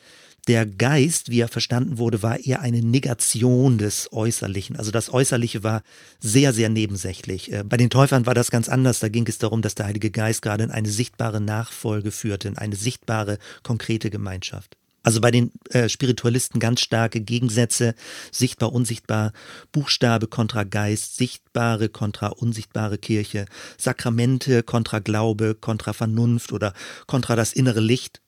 der 0.48 0.66
Geist, 0.66 1.30
wie 1.30 1.40
er 1.40 1.48
verstanden 1.48 1.98
wurde, 1.98 2.22
war 2.22 2.40
eher 2.40 2.60
eine 2.60 2.82
Negation 2.82 3.78
des 3.78 4.12
Äußerlichen. 4.12 4.76
Also 4.76 4.90
das 4.90 5.12
Äußerliche 5.12 5.62
war 5.62 5.82
sehr, 6.18 6.52
sehr 6.52 6.68
nebensächlich. 6.68 7.52
Äh, 7.52 7.62
bei 7.64 7.76
den 7.76 7.90
Täufern 7.90 8.26
war 8.26 8.34
das 8.34 8.50
ganz 8.50 8.68
anders. 8.68 9.00
Da 9.00 9.08
ging 9.08 9.26
es 9.28 9.38
darum, 9.38 9.62
dass 9.62 9.76
der 9.76 9.86
Heilige 9.86 10.10
Geist 10.10 10.42
gerade 10.42 10.64
in 10.64 10.70
eine 10.70 10.88
sichtbare 10.88 11.40
Nachfolge 11.40 12.10
führte, 12.10 12.48
in 12.48 12.58
eine 12.58 12.76
sichtbare, 12.76 13.38
konkrete 13.62 14.10
Gemeinschaft. 14.10 14.76
Also 15.04 15.20
bei 15.20 15.30
den 15.30 15.50
äh, 15.70 15.88
Spiritualisten 15.88 16.60
ganz 16.60 16.80
starke 16.80 17.20
Gegensätze, 17.20 17.94
sichtbar, 18.30 18.72
unsichtbar, 18.72 19.32
Buchstabe 19.72 20.28
kontra 20.28 20.64
Geist, 20.64 21.16
sichtbare 21.16 21.88
kontra 21.88 22.28
unsichtbare 22.28 22.98
Kirche, 22.98 23.46
Sakramente 23.78 24.62
kontra 24.62 25.00
Glaube, 25.00 25.56
kontra 25.56 25.92
Vernunft 25.92 26.52
oder 26.52 26.72
kontra 27.06 27.34
das 27.34 27.52
innere 27.52 27.80
Licht. 27.80 28.21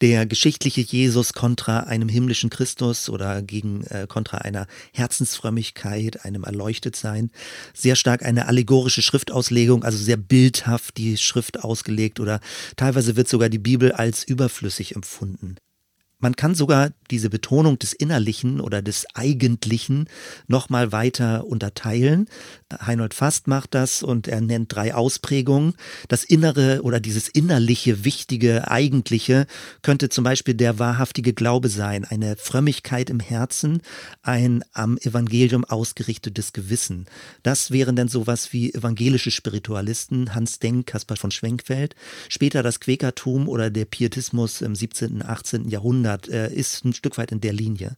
Der 0.00 0.26
geschichtliche 0.26 0.80
Jesus 0.80 1.32
kontra 1.32 1.80
einem 1.80 2.08
himmlischen 2.08 2.50
Christus 2.50 3.08
oder 3.08 3.42
gegen 3.42 3.84
äh, 3.84 4.06
kontra 4.08 4.38
einer 4.38 4.66
Herzensfrömmigkeit, 4.92 6.24
einem 6.24 6.44
Erleuchtetsein. 6.44 7.30
Sehr 7.74 7.96
stark 7.96 8.24
eine 8.24 8.46
allegorische 8.46 9.02
Schriftauslegung, 9.02 9.84
also 9.84 9.98
sehr 9.98 10.16
bildhaft 10.16 10.96
die 10.96 11.16
Schrift 11.16 11.62
ausgelegt 11.62 12.20
oder 12.20 12.40
teilweise 12.76 13.16
wird 13.16 13.28
sogar 13.28 13.48
die 13.48 13.58
Bibel 13.58 13.92
als 13.92 14.24
überflüssig 14.24 14.94
empfunden. 14.94 15.56
Man 16.20 16.34
kann 16.34 16.56
sogar 16.56 16.90
diese 17.12 17.30
Betonung 17.30 17.78
des 17.78 17.92
Innerlichen 17.92 18.60
oder 18.60 18.82
des 18.82 19.06
Eigentlichen 19.14 20.08
nochmal 20.48 20.90
weiter 20.90 21.46
unterteilen. 21.46 22.28
Heinold 22.84 23.14
Fast 23.14 23.46
macht 23.46 23.72
das 23.74 24.02
und 24.02 24.26
er 24.26 24.40
nennt 24.40 24.74
drei 24.74 24.94
Ausprägungen. 24.94 25.74
Das 26.08 26.24
Innere 26.24 26.82
oder 26.82 26.98
dieses 26.98 27.28
innerliche, 27.28 28.04
wichtige, 28.04 28.68
eigentliche 28.68 29.46
könnte 29.82 30.08
zum 30.08 30.24
Beispiel 30.24 30.54
der 30.54 30.80
wahrhaftige 30.80 31.34
Glaube 31.34 31.68
sein, 31.68 32.04
eine 32.04 32.36
Frömmigkeit 32.36 33.10
im 33.10 33.20
Herzen, 33.20 33.80
ein 34.22 34.64
am 34.72 34.98
Evangelium 34.98 35.64
ausgerichtetes 35.64 36.52
Gewissen. 36.52 37.06
Das 37.44 37.70
wären 37.70 37.94
dann 37.94 38.08
sowas 38.08 38.52
wie 38.52 38.74
evangelische 38.74 39.30
Spiritualisten, 39.30 40.34
Hans 40.34 40.58
Denk, 40.58 40.88
Kaspar 40.88 41.16
von 41.16 41.30
Schwenkfeld, 41.30 41.94
später 42.28 42.64
das 42.64 42.80
Quäkertum 42.80 43.48
oder 43.48 43.70
der 43.70 43.84
Pietismus 43.84 44.62
im 44.62 44.74
17., 44.74 45.22
18. 45.24 45.68
Jahrhundert 45.68 46.07
Jahrhundert 46.08 46.28
äh, 46.28 46.52
ist 46.52 46.84
ein 46.84 46.92
Stück 46.92 47.18
weit 47.18 47.32
in 47.32 47.40
der 47.40 47.52
Linie. 47.52 47.96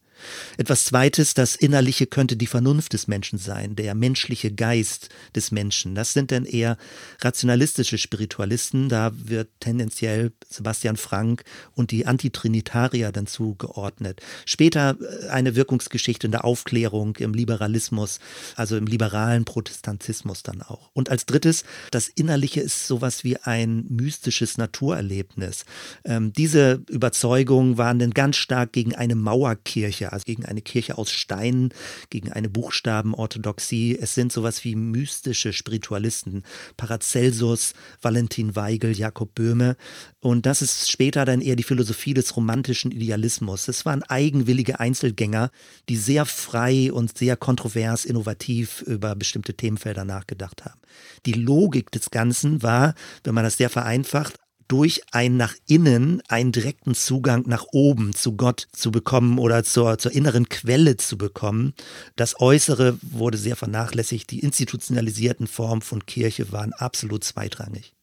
Etwas 0.58 0.84
Zweites, 0.84 1.34
das 1.34 1.56
Innerliche 1.56 2.06
könnte 2.06 2.36
die 2.36 2.46
Vernunft 2.46 2.92
des 2.92 3.08
Menschen 3.08 3.38
sein, 3.38 3.76
der 3.76 3.94
menschliche 3.94 4.52
Geist 4.52 5.08
des 5.34 5.50
Menschen. 5.50 5.94
Das 5.94 6.12
sind 6.12 6.30
dann 6.30 6.44
eher 6.44 6.76
rationalistische 7.20 7.98
Spiritualisten. 7.98 8.88
Da 8.88 9.12
wird 9.14 9.48
tendenziell 9.60 10.32
Sebastian 10.48 10.96
Frank 10.96 11.44
und 11.74 11.90
die 11.90 12.06
Antitrinitarier 12.06 13.12
dann 13.12 13.26
zugeordnet. 13.26 14.20
Später 14.44 14.96
äh, 15.00 15.28
eine 15.28 15.54
Wirkungsgeschichte 15.54 16.26
in 16.26 16.32
der 16.32 16.44
Aufklärung, 16.44 17.16
im 17.16 17.34
Liberalismus, 17.34 18.20
also 18.56 18.76
im 18.76 18.86
liberalen 18.86 19.44
Protestantismus 19.44 20.42
dann 20.42 20.62
auch. 20.62 20.90
Und 20.92 21.08
als 21.10 21.26
drittes, 21.26 21.64
das 21.90 22.08
Innerliche 22.08 22.60
ist 22.60 22.86
sowas 22.86 23.24
wie 23.24 23.36
ein 23.38 23.86
mystisches 23.88 24.58
Naturerlebnis. 24.58 25.64
Ähm, 26.04 26.32
diese 26.32 26.82
Überzeugungen 26.88 27.78
waren 27.78 27.99
dann 28.00 28.10
ganz 28.10 28.36
stark 28.36 28.72
gegen 28.72 28.94
eine 28.94 29.14
Mauerkirche 29.14 30.10
also 30.12 30.24
gegen 30.24 30.44
eine 30.44 30.62
Kirche 30.62 30.98
aus 30.98 31.10
Steinen, 31.10 31.72
gegen 32.10 32.32
eine 32.32 32.48
Buchstabenorthodoxie. 32.48 33.98
Es 34.00 34.14
sind 34.14 34.32
sowas 34.32 34.64
wie 34.64 34.76
mystische 34.76 35.52
Spiritualisten, 35.52 36.44
Paracelsus, 36.76 37.74
Valentin 38.00 38.56
Weigel, 38.56 38.96
Jakob 38.96 39.34
Böhme. 39.34 39.76
Und 40.20 40.46
das 40.46 40.62
ist 40.62 40.90
später 40.90 41.24
dann 41.24 41.40
eher 41.40 41.56
die 41.56 41.62
Philosophie 41.62 42.14
des 42.14 42.36
romantischen 42.36 42.90
Idealismus. 42.90 43.68
Es 43.68 43.84
waren 43.86 44.02
eigenwillige 44.02 44.80
Einzelgänger, 44.80 45.50
die 45.88 45.96
sehr 45.96 46.26
frei 46.26 46.92
und 46.92 47.16
sehr 47.16 47.36
kontrovers, 47.36 48.04
innovativ 48.04 48.82
über 48.82 49.14
bestimmte 49.14 49.54
Themenfelder 49.54 50.04
nachgedacht 50.04 50.64
haben. 50.64 50.80
Die 51.26 51.32
Logik 51.32 51.90
des 51.90 52.10
Ganzen 52.10 52.62
war, 52.62 52.94
wenn 53.24 53.34
man 53.34 53.44
das 53.44 53.56
sehr 53.56 53.70
vereinfacht, 53.70 54.38
durch 54.70 55.02
ein 55.10 55.36
nach 55.36 55.56
innen 55.66 56.22
einen 56.28 56.52
direkten 56.52 56.94
Zugang 56.94 57.42
nach 57.48 57.66
oben 57.72 58.14
zu 58.14 58.36
Gott 58.36 58.68
zu 58.70 58.92
bekommen 58.92 59.40
oder 59.40 59.64
zur, 59.64 59.98
zur 59.98 60.12
inneren 60.12 60.48
Quelle 60.48 60.96
zu 60.96 61.18
bekommen. 61.18 61.74
Das 62.14 62.40
Äußere 62.40 62.96
wurde 63.02 63.36
sehr 63.36 63.56
vernachlässigt. 63.56 64.30
Die 64.30 64.38
institutionalisierten 64.38 65.48
Formen 65.48 65.82
von 65.82 66.06
Kirche 66.06 66.52
waren 66.52 66.72
absolut 66.72 67.24
zweitrangig. 67.24 67.94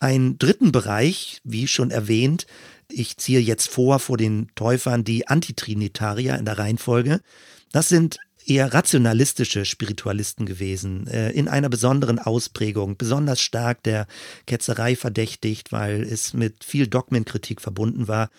Ein 0.00 0.38
dritten 0.38 0.72
Bereich, 0.72 1.42
wie 1.44 1.68
schon 1.68 1.90
erwähnt, 1.90 2.46
ich 2.90 3.18
ziehe 3.18 3.40
jetzt 3.40 3.68
vor 3.68 3.98
vor 3.98 4.16
den 4.16 4.48
Täufern 4.54 5.04
die 5.04 5.28
Antitrinitarier 5.28 6.38
in 6.38 6.46
der 6.46 6.58
Reihenfolge. 6.58 7.20
Das 7.72 7.90
sind 7.90 8.16
eher 8.46 8.72
rationalistische 8.72 9.64
Spiritualisten 9.64 10.46
gewesen, 10.46 11.06
äh, 11.08 11.30
in 11.30 11.48
einer 11.48 11.68
besonderen 11.68 12.18
Ausprägung, 12.18 12.96
besonders 12.96 13.40
stark 13.40 13.82
der 13.82 14.06
Ketzerei 14.46 14.96
verdächtigt, 14.96 15.72
weil 15.72 16.02
es 16.02 16.34
mit 16.34 16.64
viel 16.64 16.86
Dogmenkritik 16.86 17.60
verbunden 17.60 18.08
war. 18.08 18.30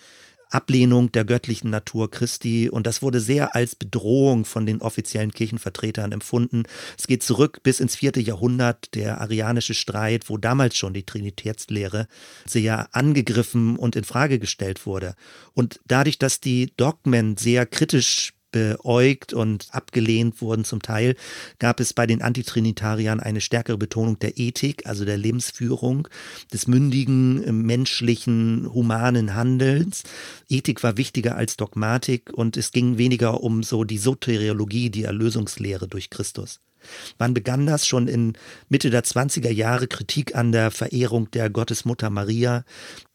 Ablehnung 0.50 1.12
der 1.12 1.24
göttlichen 1.24 1.70
Natur 1.70 2.10
Christi 2.10 2.68
und 2.70 2.86
das 2.86 3.02
wurde 3.02 3.20
sehr 3.20 3.54
als 3.54 3.74
Bedrohung 3.74 4.44
von 4.44 4.66
den 4.66 4.80
offiziellen 4.80 5.32
Kirchenvertretern 5.32 6.12
empfunden. 6.12 6.62
Es 6.96 7.06
geht 7.06 7.22
zurück 7.22 7.60
bis 7.62 7.80
ins 7.80 7.96
vierte 7.96 8.20
Jahrhundert, 8.20 8.94
der 8.94 9.20
arianische 9.20 9.74
Streit, 9.74 10.28
wo 10.28 10.38
damals 10.38 10.76
schon 10.76 10.94
die 10.94 11.04
Trinitätslehre 11.04 12.08
sehr 12.46 12.88
angegriffen 12.92 13.76
und 13.76 13.96
in 13.96 14.04
Frage 14.04 14.38
gestellt 14.38 14.86
wurde. 14.86 15.14
Und 15.52 15.80
dadurch, 15.86 16.18
dass 16.18 16.40
die 16.40 16.72
Dogmen 16.76 17.36
sehr 17.36 17.66
kritisch 17.66 18.32
beäugt 18.50 19.32
und 19.32 19.68
abgelehnt 19.72 20.40
wurden 20.40 20.64
zum 20.64 20.82
Teil, 20.82 21.16
gab 21.58 21.80
es 21.80 21.92
bei 21.92 22.06
den 22.06 22.22
Antitrinitariern 22.22 23.20
eine 23.20 23.40
stärkere 23.40 23.78
Betonung 23.78 24.18
der 24.18 24.38
Ethik, 24.38 24.86
also 24.86 25.04
der 25.04 25.18
Lebensführung, 25.18 26.08
des 26.52 26.66
mündigen, 26.66 27.42
äh, 27.44 27.52
menschlichen, 27.52 28.72
humanen 28.72 29.34
Handelns. 29.34 30.04
Ethik 30.48 30.82
war 30.82 30.96
wichtiger 30.96 31.36
als 31.36 31.56
Dogmatik 31.56 32.32
und 32.32 32.56
es 32.56 32.72
ging 32.72 32.98
weniger 32.98 33.42
um 33.42 33.62
so 33.62 33.84
die 33.84 33.98
Soteriologie, 33.98 34.90
die 34.90 35.04
Erlösungslehre 35.04 35.88
durch 35.88 36.10
Christus. 36.10 36.60
Wann 37.18 37.34
begann 37.34 37.66
das? 37.66 37.86
Schon 37.86 38.08
in 38.08 38.34
Mitte 38.68 38.90
der 38.90 39.04
20er 39.04 39.50
Jahre 39.50 39.88
Kritik 39.88 40.34
an 40.34 40.52
der 40.52 40.70
Verehrung 40.70 41.30
der 41.30 41.50
Gottesmutter 41.50 42.10
Maria, 42.10 42.64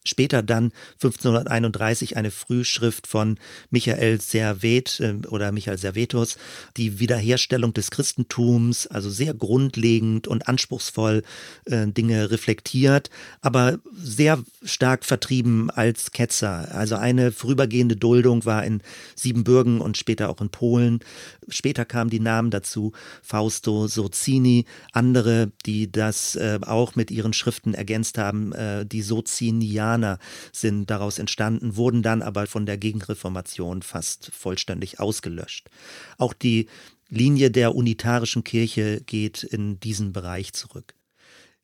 Später 0.06 0.44
dann 0.44 0.74
1531 0.96 2.18
eine 2.18 2.30
Frühschrift 2.30 3.08
von 3.08 3.38
Michael 3.70 4.20
Servet 4.20 5.00
äh, 5.00 5.16
oder 5.30 5.54
Michael 5.54 5.78
Servetus, 5.78 6.38
die 6.76 7.00
Wiederherstellung 7.00 7.74
des 7.74 7.90
Christentums, 7.90 8.88
also 8.88 9.10
sehr 9.10 9.34
grundlegend 9.34 10.28
und 10.28 10.50
anspruchsvoll 10.50 11.24
äh, 11.66 11.88
Dinge 11.88 12.32
reflektiert, 12.32 13.10
aber 13.42 13.80
sehr 13.96 14.44
stark 14.64 15.06
vertrieben 15.06 15.70
als 15.70 16.12
Ketzer. 16.12 16.68
Also 16.74 16.96
eine 16.96 17.32
vorübergehende 17.32 17.96
Duldung 17.96 18.44
war 18.44 18.66
in 18.66 18.82
Siebenbürgen 19.16 19.80
und 19.80 19.98
später 19.98 20.30
auch 20.30 20.42
in 20.42 20.50
Polen. 20.50 21.00
Später 21.48 21.86
kamen 21.86 22.10
die 22.10 22.20
Namen 22.20 22.52
dazu, 22.52 22.92
Fausto, 23.22 23.88
Sozini, 23.88 24.66
andere, 24.92 25.52
die 25.66 25.90
das 25.90 26.36
äh, 26.36 26.60
auch 26.62 26.96
mit 26.96 27.10
ihren 27.10 27.32
Schriften 27.32 27.74
ergänzt 27.74 28.18
haben, 28.18 28.52
äh, 28.52 28.86
die 28.86 29.02
Sozinianer 29.02 29.93
Lutheraner 29.94 30.20
sind 30.52 30.90
daraus 30.90 31.20
entstanden, 31.20 31.76
wurden 31.76 32.02
dann 32.02 32.22
aber 32.22 32.48
von 32.48 32.66
der 32.66 32.78
Gegenreformation 32.78 33.82
fast 33.82 34.32
vollständig 34.34 35.00
ausgelöscht. 35.00 35.70
Auch 36.18 36.34
die 36.34 36.68
Linie 37.10 37.52
der 37.52 37.76
unitarischen 37.76 38.44
Kirche 38.44 39.02
geht 39.06 39.44
in 39.44 39.80
diesen 39.80 40.14
Bereich 40.14 40.54
zurück. 40.54 40.96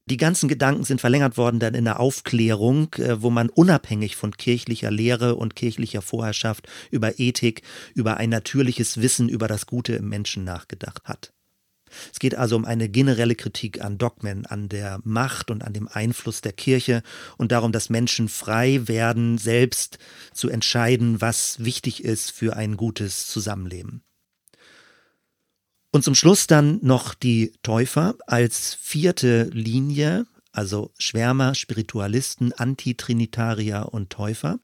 Die 0.05 0.17
ganzen 0.17 0.49
Gedanken 0.49 0.83
sind 0.85 1.01
verlängert 1.01 1.37
worden 1.37 1.59
dann 1.59 1.75
in 1.75 1.85
der 1.85 1.99
Aufklärung, 1.99 2.93
äh, 2.95 3.21
wo 3.21 3.29
man 3.29 3.49
unabhängig 3.49 4.15
von 4.15 4.35
kirchlicher 4.35 4.89
Lehre 4.89 5.35
und 5.35 5.55
kirchlicher 5.55 6.01
Vorherrschaft 6.01 6.67
über 6.89 7.19
Ethik, 7.19 7.61
über 7.93 8.17
ein 8.17 8.31
natürliches 8.31 9.01
Wissen 9.01 9.29
über 9.29 9.47
das 9.47 9.67
Gute 9.67 9.93
im 9.93 10.09
Menschen 10.09 10.43
nachgedacht 10.43 11.03
hat. 11.05 11.31
Es 12.11 12.19
geht 12.19 12.35
also 12.35 12.55
um 12.55 12.65
eine 12.65 12.89
generelle 12.89 13.35
Kritik 13.35 13.81
an 13.83 13.97
Dogmen, 13.97 14.45
an 14.45 14.69
der 14.69 14.99
Macht 15.03 15.51
und 15.51 15.63
an 15.63 15.73
dem 15.73 15.87
Einfluss 15.87 16.41
der 16.41 16.53
Kirche 16.53 17.03
und 17.37 17.51
darum, 17.51 17.71
dass 17.71 17.89
Menschen 17.89 18.29
frei 18.29 18.87
werden, 18.87 19.37
selbst 19.37 19.97
zu 20.33 20.49
entscheiden, 20.49 21.21
was 21.21 21.63
wichtig 21.63 22.03
ist 22.03 22.31
für 22.31 22.55
ein 22.55 22.77
gutes 22.77 23.27
Zusammenleben. 23.27 24.03
Und 25.91 26.03
zum 26.03 26.13
Schluss 26.13 26.45
dann 26.45 26.79
noch 26.83 27.13
die 27.15 27.53
Täufer 27.63 28.15
als 28.27 28.75
vierte 28.79 29.49
Linie, 29.51 30.27
also 30.51 30.91
Schwärmer, 30.97 31.55
Spiritualisten, 31.55 32.53
Antitrinitarier 32.53 33.87
und 33.91 34.11
Täufer. 34.11 34.59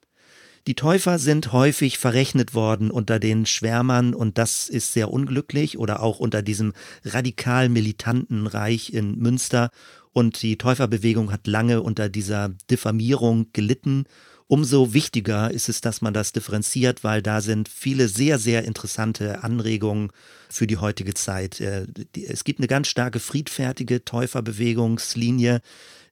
Die 0.68 0.74
Täufer 0.74 1.20
sind 1.20 1.54
häufig 1.54 2.00
verrechnet 2.00 2.56
worden 2.56 2.90
unter 2.90 3.20
den 3.20 3.46
Schwärmern 3.46 4.16
und 4.16 4.40
das 4.40 4.68
ist 4.68 4.94
sehr 4.94 5.12
unglücklich 5.14 5.78
oder 5.78 6.02
auch 6.02 6.18
unter 6.18 6.42
diesem 6.42 6.74
radikal 7.04 7.70
militanten 7.70 8.48
Reich 8.48 8.92
in 8.92 9.20
Münster. 9.20 9.70
Und 10.12 10.42
die 10.42 10.58
Täuferbewegung 10.58 11.32
hat 11.32 11.46
lange 11.46 11.84
unter 11.84 12.10
dieser 12.10 12.50
Diffamierung 12.72 13.48
gelitten. 13.54 14.06
Umso 14.48 14.94
wichtiger 14.94 15.50
ist 15.50 15.70
es, 15.70 15.82
dass 15.82 16.02
man 16.02 16.14
das 16.14 16.32
differenziert, 16.32 17.04
weil 17.04 17.24
da 17.24 17.42
sind 17.42 17.68
viele 17.68 18.08
sehr, 18.08 18.38
sehr 18.38 18.64
interessante 18.64 19.44
Anregungen 19.44 20.12
für 20.50 20.68
die 20.68 20.78
heutige 20.78 21.16
Zeit. 21.16 21.60
Äh, 21.60 21.88
es 22.28 22.44
gibt 22.44 22.60
eine 22.60 22.68
ganz 22.68 22.88
starke 22.88 23.20
friedfertige 23.20 24.06
Täuferbewegungslinie, 24.06 25.62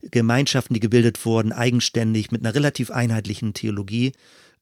Gemeinschaften, 0.09 0.73
die 0.73 0.79
gebildet 0.79 1.23
wurden, 1.25 1.51
eigenständig 1.51 2.31
mit 2.31 2.43
einer 2.43 2.55
relativ 2.55 2.89
einheitlichen 2.89 3.53
Theologie 3.53 4.13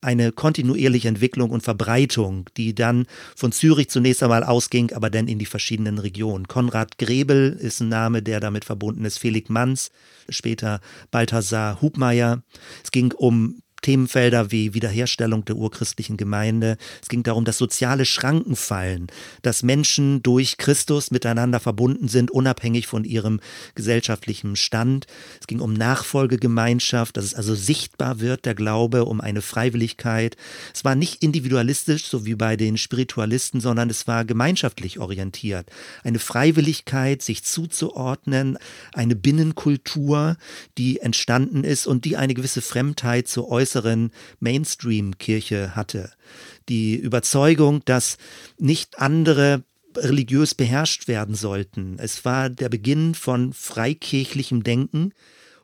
eine 0.02 0.32
kontinuierliche 0.32 1.08
Entwicklung 1.08 1.52
und 1.52 1.62
Verbreitung, 1.62 2.50
die 2.58 2.74
dann 2.74 3.06
von 3.36 3.52
Zürich 3.52 3.90
zunächst 3.90 4.24
einmal 4.24 4.44
ausging, 4.44 4.92
aber 4.94 5.10
dann 5.10 5.28
in 5.28 5.40
die 5.40 5.46
verschiedenen 5.46 6.00
Regionen. 6.00 6.48
Konrad 6.48 6.98
Grebel 6.98 7.58
ist 7.60 7.82
ein 7.82 7.90
Name, 7.90 8.24
der 8.24 8.40
damit 8.40 8.66
verbunden 8.66 9.06
ist, 9.06 9.20
Felix 9.20 9.50
Manz, 9.50 9.92
später 10.28 10.82
Balthasar 11.12 11.82
Hubmeier. 11.82 12.42
Es 12.84 12.92
ging 12.92 13.14
um 13.14 13.62
Themenfelder 13.82 14.52
wie 14.52 14.74
Wiederherstellung 14.74 15.44
der 15.46 15.56
urchristlichen 15.56 16.18
Gemeinde. 16.18 16.78
Es 17.02 17.10
ging 17.10 17.24
darum, 17.24 17.46
dass 17.46 17.58
soziale 17.58 18.06
Schranken 18.06 18.56
fallen, 18.56 19.08
dass 19.42 19.64
Menschen 19.64 20.22
durch 20.22 20.58
Christus 20.58 21.10
miteinander 21.12 21.60
verbunden 21.60 22.08
sind, 22.08 22.32
unabhängig 22.32 22.88
von 22.88 23.04
ihrem 23.04 23.40
gesellschaftlichen 23.74 24.56
Stand. 24.56 25.08
Es 25.40 25.48
ging 25.48 25.60
um 25.60 25.74
Nachfolgegemeinschaft, 25.74 27.18
dass 27.18 27.26
es 27.26 27.34
also 27.34 27.56
sichtbar 27.56 28.20
wird, 28.20 28.46
der 28.46 28.56
Glaube, 28.56 29.06
um 29.06 29.20
eine 29.20 29.42
Freiwilligkeit. 29.42 30.38
Es 30.74 30.86
war 30.86 30.96
nicht 30.96 31.24
individualistisch, 31.24 32.06
so 32.06 32.26
wie 32.26 32.36
bei 32.36 32.56
den 32.56 32.78
Spiritualisten, 32.78 33.62
sondern 33.62 33.90
es 33.90 34.08
war 34.08 34.26
gemeinschaftlich 34.26 35.00
orientiert. 35.00 35.70
Eine 36.04 36.20
Freiwilligkeit, 36.20 37.24
sich 37.24 37.44
zuzuordnen, 37.44 38.60
eine 38.94 39.16
Binnenkultur, 39.16 40.38
die 40.78 41.00
entstanden 41.00 41.64
ist 41.64 41.88
und 41.88 42.06
die 42.06 42.16
eine 42.18 42.36
gewisse 42.36 42.62
Fremdheit 42.62 43.28
zu 43.28 43.50
äußern 43.50 43.71
größeren 43.72 44.12
Mainstream-Kirche 44.40 45.76
hatte. 45.76 46.12
Die 46.70 46.96
Überzeugung, 46.96 47.84
dass 47.86 48.18
nicht 48.58 49.00
andere 49.00 49.64
religiös 49.96 50.56
beherrscht 50.56 51.08
werden 51.08 51.36
sollten. 51.36 51.98
Es 52.00 52.24
war 52.24 52.50
der 52.50 52.70
Beginn 52.70 53.16
von 53.16 53.54
freikirchlichem 53.54 54.64
Denken, 54.64 55.14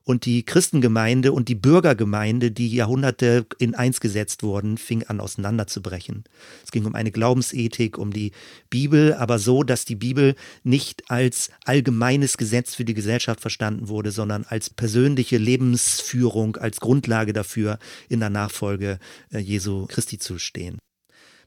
und 0.08 0.24
die 0.24 0.44
Christengemeinde 0.44 1.34
und 1.34 1.50
die 1.50 1.56
Bürgergemeinde, 1.56 2.50
die 2.50 2.70
Jahrhunderte 2.70 3.46
in 3.60 3.76
eins 3.76 4.00
gesetzt 4.00 4.42
wurden, 4.42 4.78
fing 4.78 5.04
an 5.04 5.20
auseinanderzubrechen. 5.20 6.24
Es 6.64 6.72
ging 6.72 6.86
um 6.86 6.96
eine 6.96 7.12
Glaubensethik, 7.12 7.98
um 7.98 8.14
die 8.14 8.32
Bibel, 8.70 9.14
aber 9.16 9.38
so, 9.38 9.64
dass 9.64 9.84
die 9.84 9.98
Bibel 9.98 10.36
nicht 10.64 11.12
als 11.12 11.52
allgemeines 11.66 12.38
Gesetz 12.38 12.74
für 12.74 12.86
die 12.86 12.94
Gesellschaft 12.94 13.42
verstanden 13.42 13.90
wurde, 13.90 14.12
sondern 14.12 14.46
als 14.46 14.70
persönliche 14.70 15.38
Lebensführung, 15.38 16.56
als 16.56 16.80
Grundlage 16.80 17.34
dafür, 17.34 17.78
in 18.08 18.22
der 18.22 18.30
Nachfolge 18.30 19.00
äh, 19.34 19.40
Jesu 19.40 19.88
Christi 19.88 20.20
zu 20.20 20.40
stehen. 20.40 20.78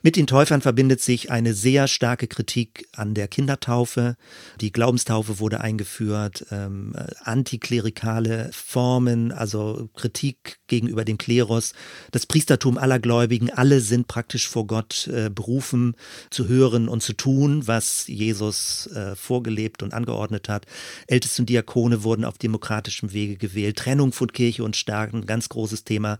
Mit 0.02 0.16
den 0.16 0.26
Täufern 0.26 0.62
verbindet 0.62 1.02
sich 1.02 1.30
eine 1.30 1.52
sehr 1.52 1.86
starke 1.86 2.26
Kritik 2.26 2.88
an 2.94 3.12
der 3.12 3.28
Kindertaufe. 3.28 4.16
Die 4.58 4.72
Glaubenstaufe 4.72 5.40
wurde 5.40 5.60
eingeführt, 5.60 6.46
ähm, 6.50 6.94
antiklerikale 7.22 8.48
Formen, 8.50 9.30
also 9.30 9.90
Kritik 9.94 10.58
gegenüber 10.68 11.04
dem 11.04 11.18
Klerus, 11.18 11.74
das 12.12 12.24
Priestertum 12.24 12.78
aller 12.78 12.98
Gläubigen, 12.98 13.50
alle 13.50 13.82
sind 13.82 14.08
praktisch 14.08 14.48
vor 14.48 14.66
Gott 14.66 15.06
äh, 15.08 15.28
berufen 15.28 15.94
zu 16.30 16.48
hören 16.48 16.88
und 16.88 17.02
zu 17.02 17.12
tun, 17.12 17.66
was 17.66 18.06
Jesus 18.06 18.86
äh, 18.94 19.14
vorgelebt 19.14 19.82
und 19.82 19.92
angeordnet 19.92 20.48
hat. 20.48 20.64
Älteste 21.08 21.42
und 21.42 21.50
Diakone 21.50 22.04
wurden 22.04 22.24
auf 22.24 22.38
demokratischem 22.38 23.12
Wege 23.12 23.36
gewählt. 23.36 23.76
Trennung 23.76 24.12
von 24.12 24.32
Kirche 24.32 24.64
und 24.64 24.76
Staat, 24.76 25.12
ein 25.12 25.26
ganz 25.26 25.50
großes 25.50 25.84
Thema. 25.84 26.18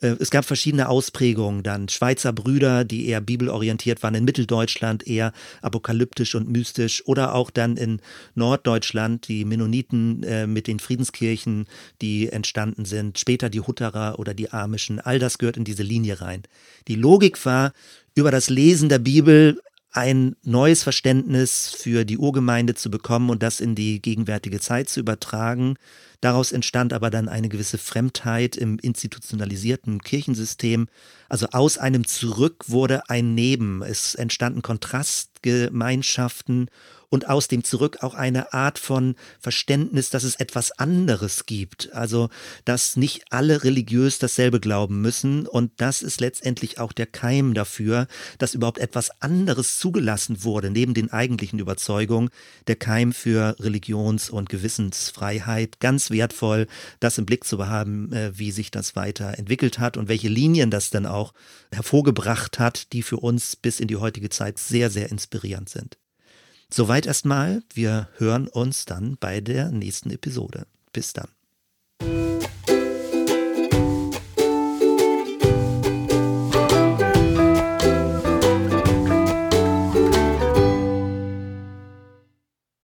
Äh, 0.00 0.16
es 0.18 0.30
gab 0.30 0.46
verschiedene 0.46 0.88
Ausprägungen 0.88 1.62
dann. 1.62 1.90
Schweizer 1.90 2.32
Brüder, 2.32 2.86
die 2.86 3.06
eher 3.06 3.17
eher 3.18 3.20
bibelorientiert 3.20 4.02
waren, 4.02 4.14
in 4.14 4.24
Mitteldeutschland 4.24 5.06
eher 5.06 5.32
apokalyptisch 5.62 6.34
und 6.34 6.48
mystisch 6.48 7.02
oder 7.06 7.34
auch 7.34 7.50
dann 7.50 7.76
in 7.76 8.00
Norddeutschland 8.34 9.28
die 9.28 9.44
Mennoniten 9.44 10.22
äh, 10.22 10.46
mit 10.46 10.66
den 10.66 10.78
Friedenskirchen, 10.78 11.66
die 12.00 12.28
entstanden 12.28 12.84
sind, 12.84 13.18
später 13.18 13.50
die 13.50 13.60
Hutterer 13.60 14.18
oder 14.18 14.34
die 14.34 14.50
Amischen, 14.50 15.00
all 15.00 15.18
das 15.18 15.38
gehört 15.38 15.56
in 15.56 15.64
diese 15.64 15.82
Linie 15.82 16.20
rein. 16.20 16.42
Die 16.86 16.94
Logik 16.94 17.44
war, 17.44 17.72
über 18.14 18.30
das 18.30 18.50
Lesen 18.50 18.88
der 18.88 18.98
Bibel 18.98 19.60
ein 19.90 20.36
neues 20.42 20.82
Verständnis 20.82 21.74
für 21.76 22.04
die 22.04 22.18
Urgemeinde 22.18 22.74
zu 22.74 22.90
bekommen 22.90 23.30
und 23.30 23.42
das 23.42 23.60
in 23.60 23.74
die 23.74 24.02
gegenwärtige 24.02 24.60
Zeit 24.60 24.88
zu 24.88 25.00
übertragen. 25.00 25.76
Daraus 26.20 26.52
entstand 26.52 26.92
aber 26.92 27.10
dann 27.10 27.28
eine 27.28 27.48
gewisse 27.48 27.78
Fremdheit 27.78 28.56
im 28.56 28.78
institutionalisierten 28.78 30.02
Kirchensystem. 30.02 30.88
Also 31.28 31.46
aus 31.52 31.78
einem 31.78 32.06
Zurück 32.06 32.64
wurde 32.66 33.08
ein 33.08 33.34
Neben. 33.34 33.82
Es 33.82 34.14
entstanden 34.14 34.62
Kontrastgemeinschaften 34.62 36.68
und 37.10 37.28
aus 37.28 37.48
dem 37.48 37.64
Zurück 37.64 37.98
auch 38.02 38.14
eine 38.14 38.52
Art 38.52 38.78
von 38.78 39.14
Verständnis, 39.40 40.10
dass 40.10 40.24
es 40.24 40.36
etwas 40.36 40.72
anderes 40.72 41.46
gibt. 41.46 41.92
Also, 41.92 42.28
dass 42.64 42.96
nicht 42.96 43.24
alle 43.30 43.64
religiös 43.64 44.18
dasselbe 44.18 44.60
glauben 44.60 45.00
müssen. 45.00 45.46
Und 45.46 45.72
das 45.78 46.02
ist 46.02 46.20
letztendlich 46.20 46.78
auch 46.78 46.92
der 46.92 47.06
Keim 47.06 47.54
dafür, 47.54 48.06
dass 48.38 48.54
überhaupt 48.54 48.78
etwas 48.78 49.10
anderes 49.22 49.78
zugelassen 49.78 50.44
wurde, 50.44 50.70
neben 50.70 50.94
den 50.94 51.10
eigentlichen 51.10 51.58
Überzeugungen. 51.58 52.30
Der 52.66 52.76
Keim 52.76 53.12
für 53.12 53.56
Religions- 53.60 54.30
und 54.30 54.48
Gewissensfreiheit. 54.48 55.80
Ganz 55.80 56.10
wertvoll, 56.10 56.66
das 57.00 57.18
im 57.18 57.26
Blick 57.26 57.44
zu 57.44 57.66
haben, 57.66 58.12
äh, 58.12 58.38
wie 58.38 58.50
sich 58.50 58.70
das 58.70 58.96
weiterentwickelt 58.96 59.78
hat 59.78 59.96
und 59.96 60.08
welche 60.08 60.28
Linien 60.28 60.70
das 60.70 60.90
dann 60.90 61.06
auch 61.06 61.32
hervorgebracht 61.72 62.58
hat, 62.58 62.92
die 62.92 63.02
für 63.02 63.16
uns 63.16 63.56
bis 63.56 63.80
in 63.80 63.88
die 63.88 63.96
heutige 63.96 64.28
Zeit 64.28 64.58
sehr, 64.58 64.90
sehr 64.90 65.10
inspirierend 65.10 65.68
sind. 65.68 65.96
Soweit 66.70 67.06
erstmal. 67.06 67.62
Wir 67.72 68.08
hören 68.16 68.48
uns 68.48 68.84
dann 68.84 69.16
bei 69.18 69.40
der 69.40 69.70
nächsten 69.70 70.10
Episode. 70.10 70.66
Bis 70.92 71.12
dann. 71.12 71.28